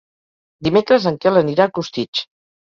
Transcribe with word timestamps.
Dimecres 0.67 1.05
en 1.11 1.19
Quel 1.27 1.37
anirà 1.43 1.69
a 1.69 1.71
Costitx. 1.77 2.25